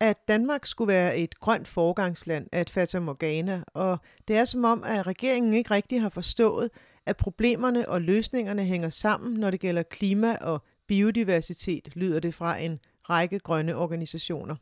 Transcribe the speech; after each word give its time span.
at 0.00 0.28
Danmark 0.28 0.66
skulle 0.66 0.88
være 0.88 1.18
et 1.18 1.40
grønt 1.40 1.68
foregangsland 1.68 2.46
af 2.52 2.60
et 2.60 2.70
Fata 2.70 3.00
Morgana, 3.00 3.62
og 3.66 3.98
det 4.28 4.36
er 4.36 4.44
som 4.44 4.64
om, 4.64 4.82
at 4.84 5.06
regeringen 5.06 5.54
ikke 5.54 5.70
rigtig 5.70 6.00
har 6.00 6.08
forstået, 6.08 6.70
at 7.06 7.16
problemerne 7.16 7.88
og 7.88 8.02
løsningerne 8.02 8.64
hænger 8.64 8.88
sammen, 8.88 9.40
når 9.40 9.50
det 9.50 9.60
gælder 9.60 9.82
klima 9.82 10.36
og 10.36 10.62
biodiversitet, 10.86 11.96
lyder 11.96 12.20
det 12.20 12.34
fra 12.34 12.58
en 12.58 12.78
række 13.10 13.38
grønne 13.38 13.76
organisationer. 13.76 14.56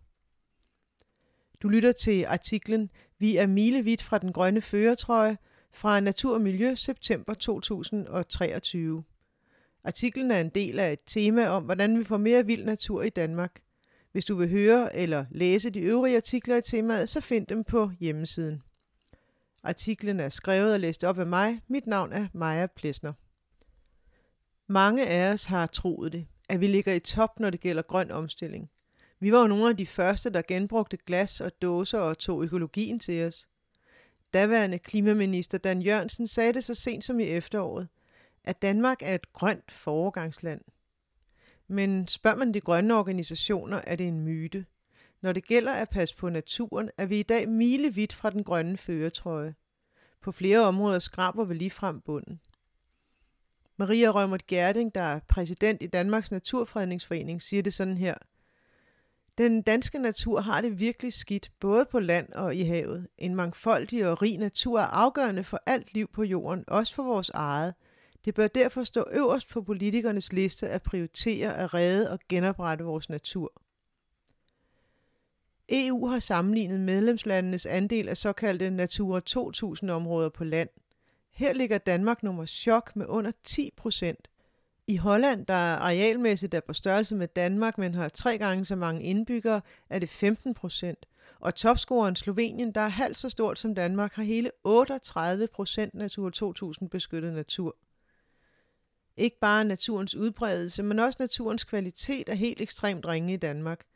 Du 1.63 1.69
lytter 1.69 1.93
til 1.93 2.25
artiklen 2.25 2.91
Vi 3.19 3.37
er 3.37 3.47
milevidt 3.47 4.03
fra 4.03 4.19
den 4.19 4.33
grønne 4.33 4.61
føretrøje 4.61 5.39
fra 5.73 6.01
Natur 6.01 6.35
og 6.35 6.41
Miljø 6.41 6.75
september 6.75 7.35
2023. 7.35 9.05
Artiklen 9.85 10.31
er 10.31 10.41
en 10.41 10.49
del 10.49 10.79
af 10.79 10.93
et 10.93 11.01
tema 11.07 11.47
om, 11.47 11.65
hvordan 11.65 11.99
vi 11.99 12.05
får 12.05 12.17
mere 12.17 12.47
vild 12.47 12.65
natur 12.65 13.03
i 13.03 13.11
Danmark. 13.11 13.61
Hvis 14.13 14.25
du 14.25 14.35
vil 14.35 14.49
høre 14.49 14.97
eller 14.97 15.25
læse 15.31 15.71
de 15.71 15.81
øvrige 15.81 16.17
artikler 16.17 16.57
i 16.57 16.63
temaet, 16.63 17.09
så 17.09 17.21
find 17.21 17.47
dem 17.47 17.65
på 17.65 17.91
hjemmesiden. 18.01 18.63
Artiklen 19.63 20.21
er 20.21 20.29
skrevet 20.29 20.73
og 20.73 20.81
læst 20.81 21.05
op 21.05 21.19
af 21.19 21.27
mig. 21.27 21.61
Mit 21.69 21.87
navn 21.87 22.13
er 22.13 22.27
Maja 22.33 22.67
Plesner. 22.67 23.13
Mange 24.67 25.07
af 25.07 25.33
os 25.33 25.45
har 25.45 25.67
troet 25.67 26.13
det, 26.13 26.27
at 26.49 26.61
vi 26.61 26.67
ligger 26.67 26.93
i 26.93 27.01
top, 27.01 27.41
når 27.41 27.51
det 27.51 27.61
gælder 27.61 27.83
grøn 27.83 28.11
omstilling. 28.11 28.71
Vi 29.21 29.33
var 29.33 29.41
jo 29.41 29.47
nogle 29.47 29.69
af 29.69 29.77
de 29.77 29.87
første, 29.87 30.31
der 30.31 30.43
genbrugte 30.49 30.97
glas 30.97 31.41
og 31.41 31.63
dåser 31.63 31.99
og 31.99 32.19
tog 32.19 32.45
økologien 32.45 32.99
til 32.99 33.25
os. 33.25 33.49
Daværende 34.35 34.79
klimaminister 34.79 35.59
Dan 35.59 35.83
Jørgensen 35.83 36.27
sagde 36.27 36.53
det 36.53 36.65
så 36.65 36.75
sent 36.75 37.05
som 37.05 37.21
i 37.21 37.25
efteråret, 37.25 37.89
at 38.45 38.63
Danmark 38.63 39.03
er 39.03 39.15
et 39.15 39.33
grønt 39.33 39.71
foregangsland. 39.71 40.61
Men 41.69 42.09
spørger 42.09 42.37
man 42.37 42.55
de 42.55 42.61
grønne 42.61 42.95
organisationer, 42.95 43.81
er 43.87 43.97
det 43.97 44.09
en 44.09 44.21
myte. 44.21 44.67
Når 45.21 45.33
det 45.33 45.45
gælder 45.45 45.73
at 45.73 45.89
passe 45.89 46.17
på 46.17 46.29
naturen, 46.29 46.91
er 46.99 47.07
vi 47.07 47.21
i 47.21 47.23
dag 47.23 47.49
milevidt 47.49 48.13
fra 48.13 48.31
den 48.31 48.45
grønne 48.45 48.77
føretrøje. 48.77 49.55
På 50.21 50.33
flere 50.33 50.59
områder 50.59 50.99
skraber 50.99 51.45
vi 51.45 51.55
lige 51.55 51.71
frem 51.71 52.01
bunden. 52.01 52.41
Maria 53.77 54.11
Rømert 54.11 54.47
Gerding, 54.47 54.95
der 54.95 55.01
er 55.01 55.21
præsident 55.29 55.83
i 55.83 55.87
Danmarks 55.87 56.31
Naturfredningsforening, 56.31 57.43
siger 57.43 57.63
det 57.63 57.75
sådan 57.75 57.99
her. 57.99 58.15
Den 59.39 59.63
danske 59.63 59.99
natur 59.99 60.41
har 60.41 60.61
det 60.61 60.81
virkelig 60.81 61.13
skidt, 61.13 61.51
både 61.61 61.85
på 61.85 62.01
land 62.01 62.33
og 62.33 62.55
i 62.55 62.63
havet. 62.63 63.09
En 63.19 63.35
mangfoldig 63.35 64.07
og 64.07 64.23
rig 64.23 64.39
natur 64.39 64.81
er 64.81 64.87
afgørende 64.87 65.45
for 65.45 65.63
alt 65.67 65.95
liv 65.95 66.09
på 66.13 66.23
jorden, 66.23 66.65
også 66.67 66.95
for 66.95 67.03
vores 67.03 67.31
eget. 67.31 67.75
Det 68.29 68.35
bør 68.35 68.47
derfor 68.47 68.85
stå 68.85 69.05
øverst 69.11 69.49
på 69.49 69.63
politikernes 69.63 70.33
liste 70.33 70.69
at 70.69 70.83
prioritere 70.83 71.57
at 71.57 71.75
redde 71.75 72.11
og 72.11 72.19
genoprette 72.29 72.85
vores 72.85 73.09
natur. 73.09 73.53
EU 75.69 76.07
har 76.07 76.19
sammenlignet 76.19 76.81
medlemslandenes 76.81 77.67
andel 77.67 78.09
af 78.09 78.17
såkaldte 78.17 78.71
Natura 78.71 79.21
2000-områder 79.31 80.29
på 80.29 80.45
land. 80.45 80.69
Her 81.33 81.53
ligger 81.53 81.79
Danmark 81.79 82.23
nummer 82.23 82.47
chok 82.47 82.97
med 82.97 83.07
under 83.07 83.33
10 83.45 83.71
procent. 83.77 84.29
I 84.87 84.97
Holland, 84.97 85.47
der 85.47 85.55
arealmæssigt 85.55 86.55
er 86.55 86.61
på 86.61 86.73
størrelse 86.73 87.15
med 87.15 87.29
Danmark, 87.29 87.79
men 87.79 87.95
har 87.95 88.09
tre 88.09 88.39
gange 88.39 88.65
så 88.65 88.77
mange 88.77 89.03
indbyggere, 89.03 89.61
er 89.91 89.99
det 89.99 90.09
15 90.09 90.55
procent. 90.55 91.07
Og 91.41 91.55
topscoren 91.55 92.17
Slovenien, 92.17 92.73
der 92.73 92.81
er 92.81 92.89
halvt 92.89 93.19
så 93.19 93.31
stort 93.31 93.59
som 93.59 93.75
Danmark, 93.75 94.13
har 94.13 94.23
hele 94.23 94.51
38 94.65 95.49
procent 95.55 95.95
Natur 95.95 96.31
2000 96.31 96.91
beskyttet 96.91 97.33
natur. 97.33 97.77
Ikke 99.19 99.39
bare 99.41 99.65
naturens 99.65 100.15
udbredelse, 100.15 100.83
men 100.83 100.99
også 100.99 101.17
naturens 101.21 101.65
kvalitet 101.65 102.29
er 102.29 102.35
helt 102.35 102.61
ekstremt 102.61 103.07
ringe 103.07 103.35
i 103.35 103.37
Danmark– 103.37 103.85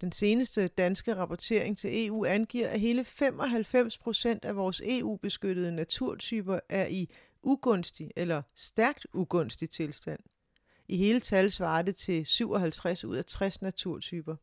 den 0.00 0.12
seneste 0.12 0.68
danske 0.68 1.14
rapportering 1.14 1.78
til 1.78 2.06
EU 2.06 2.24
angiver, 2.24 2.68
at 2.68 2.80
hele 2.80 3.04
95 3.04 3.98
procent 3.98 4.44
af 4.44 4.56
vores 4.56 4.82
EU-beskyttede 4.84 5.72
naturtyper 5.72 6.60
er 6.68 6.86
i 6.86 7.08
ugunstig 7.42 8.10
eller 8.16 8.42
stærkt 8.54 9.06
ugunstig 9.12 9.70
tilstand. 9.70 10.20
I 10.88 10.96
hele 10.96 11.20
tal 11.20 11.50
svarer 11.50 11.82
det 11.82 11.96
til 11.96 12.26
57 12.26 13.04
ud 13.04 13.16
af 13.16 13.24
60 13.24 13.62
naturtyper. 13.62 14.36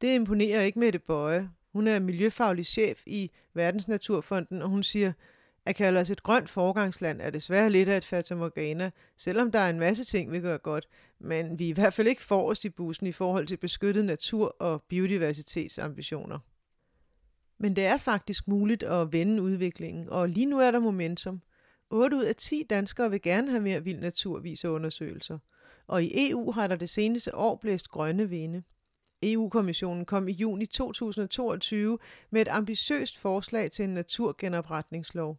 Det 0.00 0.14
imponerer 0.14 0.62
ikke 0.62 0.78
med 0.78 0.92
det 0.92 1.02
bøje. 1.02 1.50
Hun 1.72 1.86
er 1.86 1.98
miljøfaglig 1.98 2.66
chef 2.66 3.02
i 3.06 3.30
Verdensnaturfonden, 3.54 4.62
og 4.62 4.68
hun 4.68 4.82
siger, 4.82 5.12
at 5.66 5.76
kalde 5.76 6.00
os 6.00 6.10
et 6.10 6.22
grønt 6.22 6.48
forgangsland 6.48 7.20
er 7.20 7.30
desværre 7.30 7.70
lidt 7.70 7.88
af 7.88 7.96
et 7.96 8.04
fatamorgana, 8.04 8.90
selvom 9.16 9.50
der 9.50 9.58
er 9.58 9.70
en 9.70 9.78
masse 9.78 10.04
ting, 10.04 10.32
vi 10.32 10.40
gør 10.40 10.56
godt, 10.56 10.88
men 11.18 11.58
vi 11.58 11.64
er 11.64 11.68
i 11.68 11.72
hvert 11.72 11.94
fald 11.94 12.08
ikke 12.08 12.22
forrest 12.22 12.64
i 12.64 12.68
bussen 12.68 13.06
i 13.06 13.12
forhold 13.12 13.46
til 13.46 13.56
beskyttet 13.56 14.04
natur 14.04 14.56
og 14.60 14.82
biodiversitetsambitioner. 14.88 16.38
Men 17.58 17.76
det 17.76 17.84
er 17.84 17.96
faktisk 17.96 18.48
muligt 18.48 18.82
at 18.82 19.12
vende 19.12 19.42
udviklingen, 19.42 20.08
og 20.08 20.28
lige 20.28 20.46
nu 20.46 20.60
er 20.60 20.70
der 20.70 20.78
momentum. 20.78 21.42
8 21.90 22.16
ud 22.16 22.22
af 22.22 22.36
10 22.36 22.62
danskere 22.70 23.10
vil 23.10 23.22
gerne 23.22 23.50
have 23.50 23.62
mere 23.62 23.84
vild 23.84 24.00
natur, 24.00 24.40
viser 24.40 24.68
undersøgelser. 24.68 25.38
Og 25.86 26.04
i 26.04 26.30
EU 26.30 26.52
har 26.52 26.66
der 26.66 26.76
det 26.76 26.90
seneste 26.90 27.34
år 27.34 27.56
blæst 27.56 27.88
grønne 27.88 28.28
vinde. 28.28 28.62
EU-kommissionen 29.22 30.04
kom 30.04 30.28
i 30.28 30.32
juni 30.32 30.66
2022 30.66 31.98
med 32.30 32.40
et 32.40 32.48
ambitiøst 32.48 33.18
forslag 33.18 33.70
til 33.70 33.84
en 33.84 33.94
naturgenopretningslov. 33.94 35.38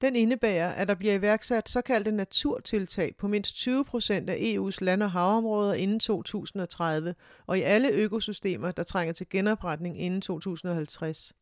Den 0.00 0.16
indebærer, 0.16 0.72
at 0.72 0.88
der 0.88 0.94
bliver 0.94 1.14
iværksat 1.14 1.68
såkaldte 1.68 2.12
naturtiltag 2.12 3.14
på 3.18 3.28
mindst 3.28 3.54
20 3.54 3.84
procent 3.84 4.30
af 4.30 4.34
EU's 4.34 4.78
land- 4.80 5.02
og 5.02 5.10
havområder 5.10 5.74
inden 5.74 6.00
2030, 6.00 7.14
og 7.46 7.58
i 7.58 7.62
alle 7.62 7.90
økosystemer, 7.90 8.72
der 8.72 8.82
trænger 8.82 9.12
til 9.12 9.28
genopretning 9.30 10.00
inden 10.00 10.20
2050. 10.20 11.32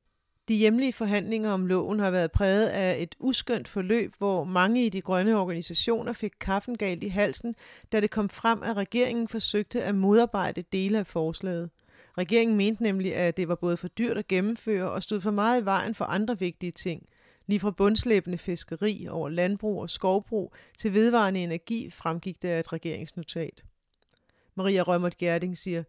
De 0.49 0.55
hjemlige 0.55 0.93
forhandlinger 0.93 1.51
om 1.51 1.67
loven 1.67 2.01
har 2.01 2.11
været 2.11 2.33
præget 2.33 2.67
af 2.67 2.97
et 3.03 3.15
uskyndt 3.19 3.69
forløb, 3.69 4.15
hvor 4.19 4.45
mange 4.45 4.87
i 4.87 4.89
de 4.89 5.01
grønne 5.01 5.37
organisationer 5.37 6.13
fik 6.13 6.33
kaffen 6.41 6.77
galt 6.77 7.05
i 7.05 7.09
halsen, 7.09 7.55
da 7.93 8.01
det 8.01 8.11
kom 8.11 8.29
frem, 8.29 8.63
at 8.63 8.77
regeringen 8.77 9.29
forsøgte 9.29 9.83
at 9.83 9.95
modarbejde 9.95 10.63
dele 10.73 10.99
af 10.99 11.07
forslaget. 11.07 11.71
Regeringen 12.19 12.57
mente 12.57 12.83
nemlig, 12.83 13.15
at 13.15 13.37
det 13.37 13.49
var 13.49 13.55
både 13.55 13.77
for 13.77 13.89
dyrt 13.89 14.19
at 14.19 14.29
gennemføre 14.29 14.91
og 14.91 15.03
stod 15.03 15.21
for 15.21 15.31
meget 15.31 15.63
i 15.63 15.65
vejen 15.65 15.95
for 15.95 16.05
andre 16.05 16.39
vigtige 16.39 16.73
ting– 16.73 17.03
Lige 17.47 17.61
fra 17.61 17.71
bundslæbende 17.71 18.39
fiskeri 18.39 19.07
over 19.11 19.29
landbrug 19.29 19.81
og 19.83 19.91
skovbrug 19.91 20.55
til 20.79 20.95
vedvarende 20.95 21.43
energi 21.43 21.91
fremgik 21.91 22.43
der 22.43 22.59
et 22.59 22.73
regeringsnotat. 22.73 23.65
Maria 24.55 24.83
Rømert 24.83 25.19
Gerding 25.19 25.59
siger, 25.59 25.83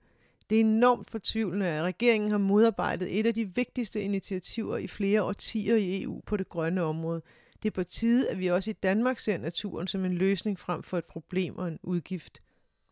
det 0.49 0.55
er 0.55 0.59
enormt 0.59 1.09
fortvivlende, 1.09 1.67
at 1.67 1.83
regeringen 1.83 2.31
har 2.31 2.37
modarbejdet 2.37 3.19
et 3.19 3.25
af 3.25 3.33
de 3.33 3.55
vigtigste 3.55 4.01
initiativer 4.01 4.77
i 4.77 4.87
flere 4.87 5.23
årtier 5.23 5.75
i 5.75 6.03
EU 6.03 6.21
på 6.25 6.37
det 6.37 6.49
grønne 6.49 6.81
område. 6.81 7.21
Det 7.63 7.69
er 7.69 7.73
på 7.73 7.83
tide, 7.83 8.29
at 8.29 8.39
vi 8.39 8.47
også 8.47 8.69
i 8.69 8.73
Danmark 8.73 9.19
ser 9.19 9.37
naturen 9.37 9.87
som 9.87 10.05
en 10.05 10.13
løsning 10.13 10.59
frem 10.59 10.83
for 10.83 10.97
et 10.97 11.05
problem 11.05 11.55
og 11.55 11.67
en 11.67 11.79
udgift. 11.83 12.39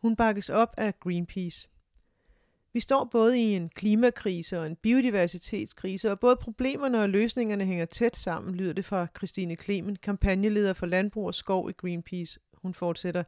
Hun 0.02 0.16
bakkes 0.16 0.50
op 0.50 0.74
af 0.76 1.00
Greenpeace. 1.00 1.68
Vi 2.74 2.80
står 2.80 3.04
både 3.04 3.40
i 3.40 3.42
en 3.42 3.68
klimakrise 3.68 4.60
og 4.60 4.66
en 4.66 4.76
biodiversitetskrise, 4.76 6.10
og 6.10 6.20
både 6.20 6.36
problemerne 6.36 7.02
og 7.02 7.08
løsningerne 7.08 7.64
hænger 7.64 7.84
tæt 7.84 8.16
sammen, 8.16 8.54
lyder 8.54 8.72
det 8.72 8.84
fra 8.84 9.06
Christine 9.16 9.56
Klemen, 9.56 9.96
kampagneleder 9.96 10.72
for 10.72 10.86
Landbrug 10.86 11.26
og 11.26 11.34
Skov 11.34 11.70
i 11.70 11.72
Greenpeace. 11.72 12.40
Hun 12.54 12.74
fortsætter, 12.74 13.22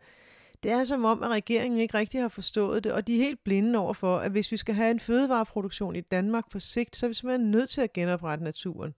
det 0.62 0.70
er 0.70 0.84
som 0.84 1.04
om, 1.04 1.22
at 1.22 1.28
regeringen 1.28 1.80
ikke 1.80 1.98
rigtig 1.98 2.20
har 2.20 2.28
forstået 2.28 2.84
det, 2.84 2.92
og 2.92 3.06
de 3.06 3.14
er 3.14 3.24
helt 3.24 3.44
blinde 3.44 3.78
over 3.78 3.92
for, 3.92 4.18
at 4.18 4.30
hvis 4.30 4.52
vi 4.52 4.56
skal 4.56 4.74
have 4.74 4.90
en 4.90 5.00
fødevareproduktion 5.00 5.96
i 5.96 6.00
Danmark 6.00 6.50
på 6.50 6.60
sigt, 6.60 6.96
så 6.96 7.06
er 7.06 7.08
vi 7.08 7.14
simpelthen 7.14 7.50
nødt 7.50 7.70
til 7.70 7.80
at 7.80 7.92
genoprette 7.92 8.44
naturen. 8.44 8.94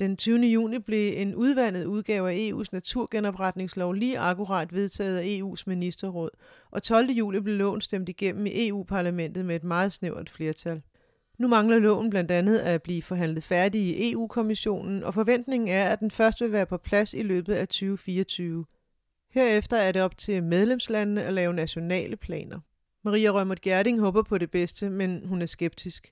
Den 0.00 0.16
20. 0.16 0.46
juni 0.46 0.78
blev 0.78 1.12
en 1.16 1.34
udvandet 1.34 1.84
udgave 1.84 2.30
af 2.30 2.50
EU's 2.50 2.68
naturgenopretningslov 2.72 3.92
lige 3.92 4.18
akkurat 4.18 4.74
vedtaget 4.74 5.18
af 5.18 5.24
EU's 5.24 5.62
ministerråd, 5.66 6.30
og 6.70 6.82
12. 6.82 7.10
juli 7.10 7.40
blev 7.40 7.56
loven 7.56 7.80
stemt 7.80 8.08
igennem 8.08 8.46
i 8.46 8.68
EU-parlamentet 8.68 9.44
med 9.44 9.56
et 9.56 9.64
meget 9.64 9.92
snævert 9.92 10.30
flertal. 10.30 10.82
Nu 11.38 11.48
mangler 11.48 11.78
loven 11.78 12.10
blandt 12.10 12.30
andet 12.30 12.58
at 12.58 12.82
blive 12.82 13.02
forhandlet 13.02 13.44
færdig 13.44 13.80
i 13.80 14.12
EU-kommissionen, 14.12 15.04
og 15.04 15.14
forventningen 15.14 15.68
er, 15.68 15.84
at 15.84 16.00
den 16.00 16.10
først 16.10 16.40
vil 16.40 16.52
være 16.52 16.66
på 16.66 16.76
plads 16.76 17.14
i 17.14 17.22
løbet 17.22 17.54
af 17.54 17.68
2024. 17.68 18.64
Herefter 19.30 19.76
er 19.76 19.92
det 19.92 20.02
op 20.02 20.18
til 20.18 20.42
medlemslandene 20.42 21.22
at 21.22 21.34
lave 21.34 21.54
nationale 21.54 22.16
planer. 22.16 22.60
Maria 23.04 23.30
Rømert 23.30 23.60
Gerding 23.60 24.00
håber 24.00 24.22
på 24.22 24.38
det 24.38 24.50
bedste, 24.50 24.90
men 24.90 25.26
hun 25.26 25.42
er 25.42 25.46
skeptisk. 25.46 26.10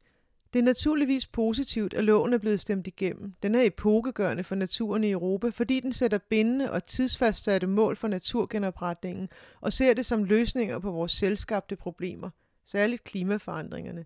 Det 0.57 0.63
er 0.63 0.65
naturligvis 0.65 1.27
positivt, 1.27 1.95
at 1.95 2.05
loven 2.05 2.33
er 2.33 2.39
blevet 2.39 2.61
stemt 2.61 2.87
igennem. 2.87 3.35
Den 3.43 3.55
er 3.55 3.63
epokegørende 3.63 4.45
for 4.45 4.55
naturen 4.55 5.05
i 5.05 5.11
Europa, 5.11 5.49
fordi 5.49 5.81
den 5.81 5.93
sætter 5.93 6.19
bindende 6.19 6.73
og 6.73 6.87
tidsfastsatte 6.87 7.67
mål 7.67 7.97
for 7.97 8.09
naturgenopretningen 8.09 9.29
og 9.61 9.73
ser 9.73 9.95
det 9.95 10.07
som 10.07 10.25
løsninger 10.25 10.79
på 10.79 10.91
vores 10.91 11.13
selvskabte 11.13 11.77
problemer, 11.77 12.31
særligt 12.65 13.05
klimaforandringerne. 13.05 14.05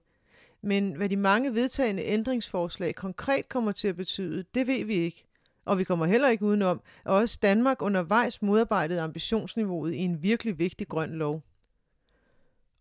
Men 0.62 0.92
hvad 0.92 1.08
de 1.08 1.16
mange 1.16 1.54
vedtagende 1.54 2.04
ændringsforslag 2.04 2.94
konkret 2.94 3.48
kommer 3.48 3.72
til 3.72 3.88
at 3.88 3.96
betyde, 3.96 4.44
det 4.54 4.66
ved 4.66 4.84
vi 4.84 4.94
ikke. 4.94 5.26
Og 5.64 5.78
vi 5.78 5.84
kommer 5.84 6.06
heller 6.06 6.28
ikke 6.28 6.44
udenom, 6.44 6.80
at 7.04 7.12
også 7.12 7.38
Danmark 7.42 7.82
undervejs 7.82 8.42
modarbejdede 8.42 9.00
ambitionsniveauet 9.00 9.94
i 9.94 9.98
en 9.98 10.22
virkelig 10.22 10.58
vigtig 10.58 10.88
grøn 10.88 11.10
lov. 11.10 11.42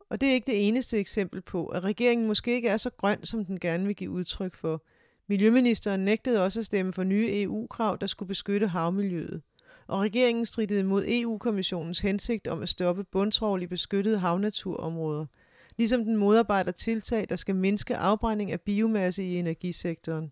Og 0.10 0.22
det 0.22 0.30
er 0.30 0.34
ikke 0.34 0.52
det 0.52 0.68
eneste 0.68 0.98
eksempel 0.98 1.42
på, 1.42 1.66
at 1.66 1.84
regeringen 1.84 2.28
måske 2.28 2.56
ikke 2.56 2.70
er 2.70 2.78
så 2.78 2.90
grøn, 2.90 3.24
som 3.24 3.46
den 3.46 3.60
gerne 3.60 3.86
vil 3.86 3.96
give 3.96 4.12
udtryk 4.12 4.56
for. 4.56 4.84
Miljøministeren 5.28 6.06
nægtede 6.06 6.44
også 6.44 6.60
at 6.60 6.66
stemme 6.66 6.94
for 6.94 7.04
nye 7.04 7.42
EU-krav, 7.42 7.98
der 8.02 8.08
skulle 8.08 8.28
beskytte 8.28 8.68
havmiljøet. 8.68 9.42
Og 9.88 10.02
regeringen 10.02 10.46
stridede 10.46 10.84
mod 10.84 11.04
EU-kommissionens 11.08 12.00
hensigt 12.00 12.48
om 12.48 12.62
at 12.62 12.70
stoppe 12.70 13.04
bundtrål 13.04 13.64
i 13.64 13.68
beskyttede 13.68 14.20
havnaturområder. 14.20 15.26
Ligesom 15.78 16.04
den 16.04 16.16
modarbejder 16.16 16.72
tiltag, 16.72 17.26
der 17.30 17.36
skal 17.36 17.56
mindske 17.56 17.98
afbrænding 17.98 18.52
af 18.52 18.62
biomasse 18.62 19.24
i 19.24 19.36
energisektoren. 19.36 20.32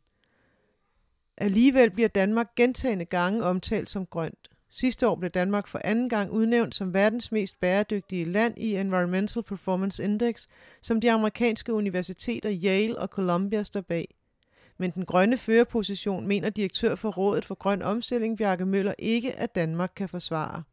Alligevel 1.38 1.92
bliver 1.92 2.10
Danmark 2.10 2.56
gentagende 2.56 3.06
gange 3.06 3.44
omtalt 3.44 3.90
som 3.90 4.06
grønt. 4.06 4.50
Sidste 4.70 5.08
år 5.08 5.16
blev 5.16 5.30
Danmark 5.32 5.68
for 5.68 5.82
anden 5.84 6.10
gang 6.10 6.32
udnævnt 6.32 6.76
som 6.76 6.94
verdens 6.94 7.32
mest 7.32 7.60
bæredygtige 7.60 8.26
land 8.26 8.58
i 8.58 8.76
Environmental 8.76 9.44
Performance 9.44 10.04
Index, 10.04 10.46
som 10.82 11.02
de 11.02 11.12
amerikanske 11.12 11.74
universiteter 11.74 12.52
Yale 12.64 13.00
og 13.00 13.08
Columbia 13.08 13.64
står 13.64 13.82
bag. 13.82 14.16
Men 14.78 14.92
den 14.92 15.06
grønne 15.06 15.38
førerposition 15.38 16.28
mener 16.28 16.50
direktør 16.50 16.96
for 16.96 17.10
Rådet 17.12 17.46
for 17.46 17.56
Grøn 17.56 17.82
Omstilling, 17.82 18.38
Bjarke 18.38 18.66
Møller, 18.66 18.94
ikke, 19.00 19.34
at 19.34 19.56
Danmark 19.56 19.92
kan 19.96 20.10
forsvare. 20.10 20.64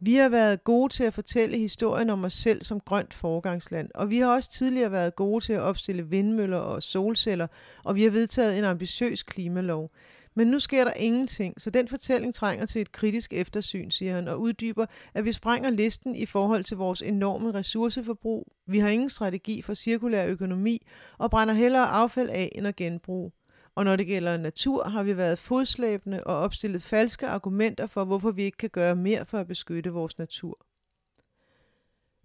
Vi 0.00 0.14
har 0.14 0.28
været 0.28 0.64
gode 0.64 0.92
til 0.92 1.04
at 1.04 1.14
fortælle 1.14 1.58
historien 1.58 2.10
om 2.10 2.24
os 2.24 2.32
selv 2.32 2.62
som 2.62 2.80
grønt 2.80 3.14
forgangsland, 3.14 3.90
og 3.94 4.10
vi 4.10 4.18
har 4.18 4.34
også 4.34 4.50
tidligere 4.50 4.92
været 4.92 5.16
gode 5.16 5.44
til 5.44 5.52
at 5.52 5.60
opstille 5.60 6.06
vindmøller 6.06 6.58
og 6.58 6.82
solceller, 6.82 7.46
og 7.84 7.94
vi 7.94 8.02
har 8.02 8.10
vedtaget 8.10 8.58
en 8.58 8.64
ambitiøs 8.64 9.22
klimalov. 9.22 9.90
Men 10.38 10.48
nu 10.48 10.58
sker 10.58 10.84
der 10.84 10.92
ingenting, 10.92 11.60
så 11.60 11.70
den 11.70 11.88
fortælling 11.88 12.34
trænger 12.34 12.66
til 12.66 12.80
et 12.80 12.92
kritisk 12.92 13.32
eftersyn, 13.32 13.90
siger 13.90 14.14
han, 14.14 14.28
og 14.28 14.40
uddyber, 14.40 14.86
at 15.14 15.24
vi 15.24 15.32
sprænger 15.32 15.70
listen 15.70 16.14
i 16.14 16.26
forhold 16.26 16.64
til 16.64 16.76
vores 16.76 17.02
enorme 17.02 17.54
ressourceforbrug. 17.54 18.52
Vi 18.66 18.78
har 18.78 18.88
ingen 18.88 19.08
strategi 19.08 19.62
for 19.62 19.74
cirkulær 19.74 20.26
økonomi 20.26 20.86
og 21.18 21.30
brænder 21.30 21.54
hellere 21.54 21.86
affald 21.86 22.30
af 22.30 22.52
end 22.54 22.66
at 22.66 22.76
genbruge. 22.76 23.32
Og 23.74 23.84
når 23.84 23.96
det 23.96 24.06
gælder 24.06 24.36
natur, 24.36 24.88
har 24.88 25.02
vi 25.02 25.16
været 25.16 25.38
fodslæbende 25.38 26.24
og 26.24 26.36
opstillet 26.36 26.82
falske 26.82 27.26
argumenter 27.26 27.86
for, 27.86 28.04
hvorfor 28.04 28.30
vi 28.30 28.42
ikke 28.42 28.58
kan 28.58 28.70
gøre 28.70 28.96
mere 28.96 29.26
for 29.26 29.38
at 29.38 29.46
beskytte 29.46 29.90
vores 29.90 30.18
natur. 30.18 30.66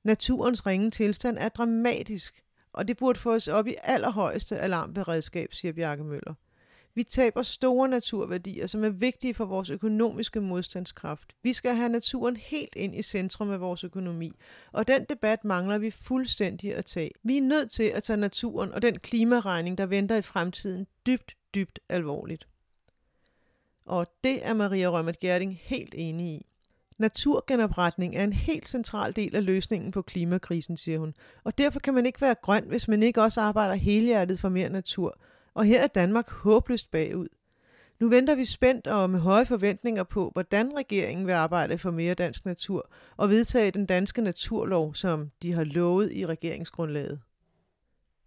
Naturens 0.03 0.65
ringe 0.65 0.91
tilstand 0.91 1.37
er 1.37 1.49
dramatisk, 1.49 2.43
og 2.73 2.87
det 2.87 2.97
burde 2.97 3.19
få 3.19 3.33
os 3.33 3.47
op 3.47 3.67
i 3.67 3.75
allerhøjeste 3.83 4.57
alarmberedskab, 4.59 5.53
siger 5.53 5.73
Bjarke 5.73 6.03
Møller. 6.03 6.33
Vi 6.95 7.03
taber 7.03 7.41
store 7.41 7.89
naturværdier, 7.89 8.67
som 8.67 8.83
er 8.83 8.89
vigtige 8.89 9.33
for 9.33 9.45
vores 9.45 9.69
økonomiske 9.69 10.41
modstandskraft. 10.41 11.35
Vi 11.43 11.53
skal 11.53 11.75
have 11.75 11.89
naturen 11.89 12.35
helt 12.35 12.75
ind 12.75 12.95
i 12.95 13.01
centrum 13.01 13.51
af 13.51 13.61
vores 13.61 13.83
økonomi, 13.83 14.31
og 14.71 14.87
den 14.87 15.05
debat 15.09 15.43
mangler 15.45 15.77
vi 15.77 15.91
fuldstændig 15.91 16.75
at 16.75 16.85
tage. 16.85 17.11
Vi 17.23 17.37
er 17.37 17.41
nødt 17.41 17.71
til 17.71 17.83
at 17.83 18.03
tage 18.03 18.17
naturen 18.17 18.71
og 18.71 18.81
den 18.81 18.99
klimaregning, 18.99 19.77
der 19.77 19.85
venter 19.85 20.15
i 20.15 20.21
fremtiden, 20.21 20.87
dybt, 21.07 21.35
dybt 21.55 21.79
alvorligt. 21.89 22.47
Og 23.85 24.07
det 24.23 24.45
er 24.47 24.53
Maria 24.53 24.87
Rømert 24.87 25.19
Gerding 25.19 25.59
helt 25.61 25.95
enig 25.97 26.27
i. 26.27 26.45
Naturgenopretning 26.97 28.15
er 28.15 28.23
en 28.23 28.33
helt 28.33 28.69
central 28.69 29.15
del 29.15 29.35
af 29.35 29.45
løsningen 29.45 29.91
på 29.91 30.01
klimakrisen, 30.01 30.77
siger 30.77 30.99
hun. 30.99 31.13
Og 31.43 31.57
derfor 31.57 31.79
kan 31.79 31.93
man 31.93 32.05
ikke 32.05 32.21
være 32.21 32.35
grøn, 32.41 32.63
hvis 32.67 32.87
man 32.87 33.03
ikke 33.03 33.21
også 33.21 33.41
arbejder 33.41 33.75
helhjertet 33.75 34.39
for 34.39 34.49
mere 34.49 34.69
natur– 34.69 35.17
og 35.53 35.65
her 35.65 35.83
er 35.83 35.87
Danmark 35.87 36.29
håbløst 36.29 36.91
bagud. 36.91 37.27
Nu 37.99 38.09
venter 38.09 38.35
vi 38.35 38.45
spændt 38.45 38.87
og 38.87 39.09
med 39.09 39.19
høje 39.19 39.45
forventninger 39.45 40.03
på, 40.03 40.29
hvordan 40.33 40.77
regeringen 40.77 41.27
vil 41.27 41.33
arbejde 41.33 41.77
for 41.77 41.91
mere 41.91 42.13
dansk 42.13 42.45
natur 42.45 42.91
og 43.17 43.29
vedtage 43.29 43.71
den 43.71 43.85
danske 43.85 44.21
naturlov, 44.21 44.95
som 44.95 45.31
de 45.41 45.53
har 45.53 45.63
lovet 45.63 46.13
i 46.13 46.25
regeringsgrundlaget. 46.25 47.21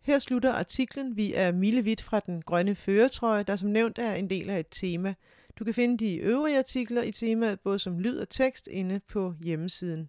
Her 0.02 0.18
slutter 0.18 0.52
artiklen. 0.52 1.16
Vi 1.16 1.34
er 1.34 1.52
milevidt 1.52 2.02
fra 2.02 2.20
den 2.20 2.42
grønne 2.42 2.74
føretrøje, 2.74 3.42
der 3.42 3.56
som 3.56 3.70
nævnt 3.70 3.98
er 3.98 4.14
en 4.14 4.30
del 4.30 4.50
af 4.50 4.60
et 4.60 4.66
tema. 4.70 5.14
Du 5.58 5.64
kan 5.64 5.74
finde 5.74 5.98
de 6.04 6.16
øvrige 6.16 6.58
artikler 6.58 7.02
i 7.02 7.12
temaet 7.12 7.60
både 7.60 7.78
som 7.78 7.98
lyd 7.98 8.18
og 8.18 8.28
tekst 8.28 8.68
inde 8.68 9.00
på 9.08 9.34
hjemmesiden. 9.40 10.08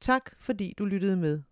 Tak 0.00 0.30
fordi 0.40 0.74
du 0.78 0.84
lyttede 0.84 1.16
med. 1.16 1.42